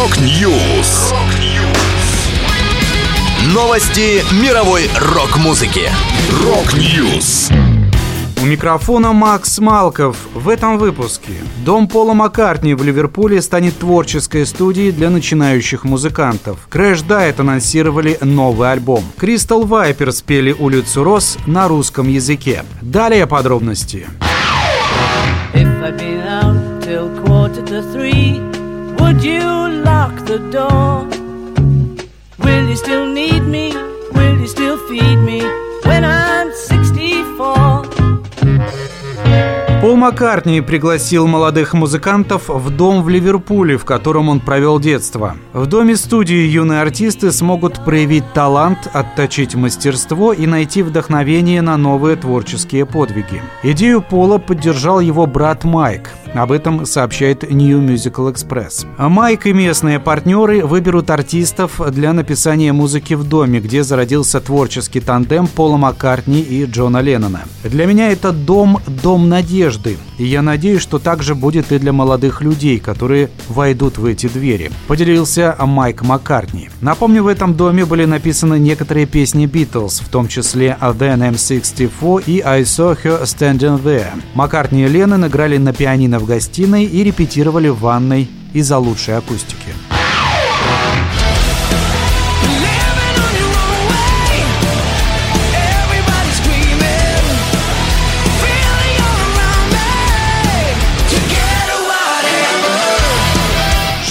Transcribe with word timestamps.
Rock 0.00 0.50
News. 0.50 1.12
Новости 3.52 4.22
мировой 4.42 4.88
рок-музыки. 4.98 5.90
Rock 6.42 6.90
News. 6.90 7.50
У 8.40 8.46
микрофона 8.46 9.12
Макс 9.12 9.58
Малков. 9.58 10.16
В 10.32 10.48
этом 10.48 10.78
выпуске 10.78 11.32
Дом 11.66 11.86
Пола 11.86 12.14
Маккартни 12.14 12.72
в 12.72 12.82
Ливерпуле 12.82 13.42
станет 13.42 13.78
творческой 13.78 14.46
студией 14.46 14.90
для 14.90 15.10
начинающих 15.10 15.84
музыкантов. 15.84 16.66
Crashdïet 16.70 17.38
анонсировали 17.38 18.16
новый 18.22 18.72
альбом. 18.72 19.04
Crystal 19.18 19.64
Viper 19.64 20.12
спели 20.12 20.56
«Улицу 20.58 21.04
роз» 21.04 21.36
на 21.46 21.68
русском 21.68 22.08
языке. 22.08 22.64
Далее 22.80 23.26
подробности. 23.26 24.06
If 25.52 25.68
I'd 25.82 25.98
been 25.98 26.22
out 26.26 26.82
till 26.82 27.10
quarter 27.22 27.62
to 27.66 27.82
three, 27.92 28.49
would 29.10 29.24
you 29.24 29.42
lock 29.84 30.14
the 30.24 30.38
door? 30.52 31.04
Will 32.38 32.68
you 32.68 32.76
still 32.76 33.06
need 33.06 33.42
me? 33.42 33.72
Will 34.12 34.38
you 34.38 34.46
still 34.46 34.78
feed 34.88 35.18
me 35.18 35.40
when 35.84 36.04
I'm 36.04 36.52
64? 36.52 38.00
Пол 39.80 39.96
Маккартни 39.96 40.60
пригласил 40.60 41.26
молодых 41.26 41.72
музыкантов 41.72 42.48
в 42.48 42.70
дом 42.70 43.02
в 43.02 43.08
Ливерпуле, 43.08 43.78
в 43.78 43.84
котором 43.84 44.28
он 44.28 44.38
провел 44.40 44.78
детство. 44.78 45.36
В 45.54 45.66
доме 45.66 45.96
студии 45.96 46.46
юные 46.46 46.82
артисты 46.82 47.32
смогут 47.32 47.82
проявить 47.84 48.30
талант, 48.34 48.88
отточить 48.92 49.54
мастерство 49.54 50.34
и 50.34 50.46
найти 50.46 50.82
вдохновение 50.82 51.62
на 51.62 51.78
новые 51.78 52.16
творческие 52.16 52.84
подвиги. 52.84 53.42
Идею 53.62 54.02
Пола 54.02 54.36
поддержал 54.36 55.00
его 55.00 55.26
брат 55.26 55.64
Майк. 55.64 56.10
Об 56.34 56.52
этом 56.52 56.86
сообщает 56.86 57.42
New 57.42 57.80
Musical 57.80 58.32
Express. 58.32 58.86
Майк 58.96 59.46
и 59.46 59.52
местные 59.52 59.98
партнеры 59.98 60.64
выберут 60.64 61.10
артистов 61.10 61.80
для 61.90 62.12
написания 62.12 62.72
музыки 62.72 63.14
в 63.14 63.24
доме, 63.24 63.60
где 63.60 63.82
зародился 63.82 64.40
творческий 64.40 65.00
тандем 65.00 65.48
Пола 65.48 65.76
Маккартни 65.76 66.40
и 66.40 66.64
Джона 66.66 67.00
Леннона. 67.00 67.42
Для 67.64 67.86
меня 67.86 68.12
это 68.12 68.32
дом– 68.32 68.78
дом 69.02 69.28
надежды. 69.28 69.96
И 70.18 70.24
я 70.24 70.42
надеюсь, 70.42 70.82
что 70.82 70.98
так 70.98 71.22
же 71.22 71.34
будет 71.34 71.72
и 71.72 71.78
для 71.78 71.92
молодых 71.92 72.42
людей, 72.42 72.78
которые 72.78 73.30
войдут 73.48 73.98
в 73.98 74.04
эти 74.04 74.28
двери. 74.28 74.70
Поделился 74.86 75.56
Майк 75.58 76.02
Маккартни. 76.02 76.70
Напомню, 76.80 77.24
в 77.24 77.26
этом 77.26 77.54
доме 77.54 77.84
были 77.84 78.04
написаны 78.04 78.58
некоторые 78.58 79.06
песни 79.06 79.46
Beatles, 79.46 80.02
в 80.04 80.08
том 80.08 80.28
числе 80.28 80.76
Then 80.80 81.32
M64 81.32 82.24
и 82.26 82.40
I 82.40 82.62
Saw 82.62 82.96
Her 83.02 83.22
Standing 83.24 83.82
There. 83.82 84.10
Маккартни 84.34 84.84
и 84.84 84.88
Леннон 84.88 85.26
играли 85.26 85.56
на 85.56 85.72
пианино 85.72 86.19
в 86.20 86.26
гостиной 86.26 86.84
и 86.84 87.02
репетировали 87.02 87.68
в 87.68 87.80
ванной 87.80 88.28
из-за 88.52 88.78
лучшей 88.78 89.16
акустики. 89.16 89.74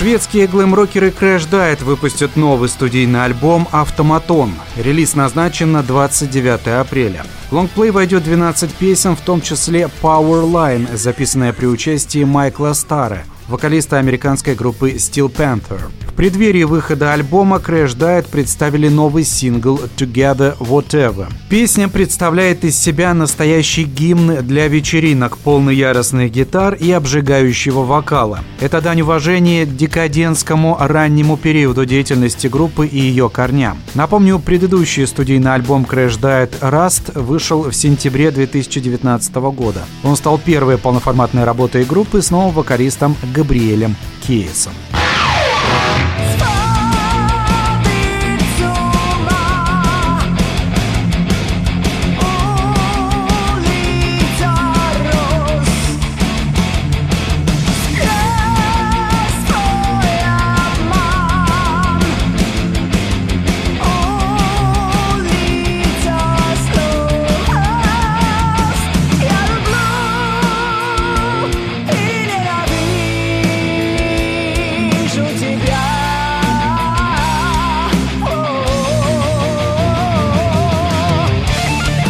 Шведские 0.09 0.47
глэм-рокеры 0.47 1.09
Crash 1.09 1.47
Diet 1.47 1.83
выпустят 1.83 2.35
новый 2.35 2.67
студийный 2.67 3.25
альбом 3.25 3.67
«Автоматон». 3.71 4.55
Релиз 4.75 5.13
назначен 5.13 5.71
на 5.71 5.83
29 5.83 6.67
апреля. 6.81 7.23
В 7.51 7.53
лонгплей 7.53 7.91
войдет 7.91 8.23
12 8.23 8.73
песен, 8.73 9.15
в 9.15 9.21
том 9.21 9.39
числе 9.39 9.87
«Powerline», 10.01 10.97
записанная 10.97 11.53
при 11.53 11.67
участии 11.67 12.23
Майкла 12.23 12.73
Стара, 12.73 13.23
вокалиста 13.49 13.97
американской 13.97 14.55
группы 14.55 14.91
Steel 14.91 15.31
Panther. 15.31 15.81
В 16.07 16.13
преддверии 16.19 16.63
выхода 16.63 17.13
альбома 17.13 17.61
Crash 17.65 17.97
Diet 17.97 18.27
представили 18.29 18.89
новый 18.89 19.23
сингл 19.23 19.79
Together 19.95 20.57
Whatever. 20.57 21.27
Песня 21.49 21.87
представляет 21.87 22.65
из 22.65 22.77
себя 22.77 23.13
настоящий 23.13 23.85
гимн 23.85 24.45
для 24.45 24.67
вечеринок, 24.67 25.37
полный 25.37 25.75
яростных 25.75 26.29
гитар 26.29 26.73
и 26.73 26.91
обжигающего 26.91 27.85
вокала. 27.85 28.41
Это 28.59 28.81
дань 28.81 29.01
уважения 29.01 29.65
декадентскому 29.65 30.75
раннему 30.79 31.37
периоду 31.37 31.85
деятельности 31.85 32.47
группы 32.47 32.85
и 32.85 32.99
ее 32.99 33.29
корням. 33.29 33.77
Напомню, 33.95 34.39
предыдущий 34.39 35.07
студийный 35.07 35.53
альбом 35.53 35.87
Crash 35.89 36.19
Diet 36.19 36.51
Rust 36.59 37.17
вышел 37.17 37.63
в 37.63 37.73
сентябре 37.73 38.31
2019 38.31 39.35
года. 39.35 39.83
Он 40.03 40.17
стал 40.17 40.37
первой 40.37 40.77
полноформатной 40.77 41.45
работой 41.45 41.85
группы 41.85 42.21
с 42.21 42.29
новым 42.29 42.51
вокалистом 42.53 43.15
Габриэлем 43.39 43.95
Кейсом. 44.21 44.73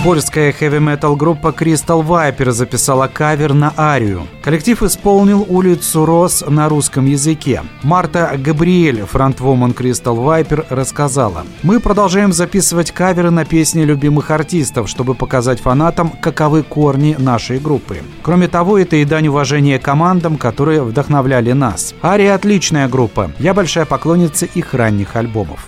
Польская 0.02 0.54
хэви-метал 0.54 1.18
группа 1.18 1.50
Crystal 1.50 2.02
Viper 2.02 2.52
записала 2.52 3.08
кавер 3.08 3.54
на 3.54 3.74
арию. 3.76 4.28
Коллектив 4.42 4.82
исполнил 4.82 5.46
«Улицу 5.50 6.06
Рос» 6.06 6.42
на 6.48 6.70
русском 6.70 7.06
языке. 7.06 7.64
Марта 7.84 8.32
Габриэль, 8.38 9.04
фронтвумен 9.04 9.72
Crystal 9.72 10.16
Viper, 10.16 10.66
рассказала. 10.70 11.44
«Мы 11.64 11.82
продолжаем 11.82 12.32
записывать 12.32 12.92
каверы 12.92 13.30
на 13.30 13.44
песни 13.44 13.82
любимых 13.82 14.32
артистов, 14.32 14.88
чтобы 14.88 15.16
показать 15.16 15.60
фанатам, 15.60 16.12
каковы 16.22 16.64
корни 16.64 17.18
нашей 17.20 17.60
группы. 17.60 17.98
Кроме 18.24 18.48
того, 18.48 18.78
это 18.80 18.96
и 18.96 19.04
дань 19.04 19.28
уважения 19.28 19.80
командам, 19.80 20.38
которые 20.38 20.82
вдохновляли 20.82 21.52
нас. 21.52 21.94
Ария 22.02 22.36
отличная 22.36 22.88
группа. 22.88 23.32
Я 23.38 23.54
большая 23.54 23.84
поклонница 23.84 24.46
их 24.46 24.74
ранних 24.74 25.18
альбомов. 25.18 25.68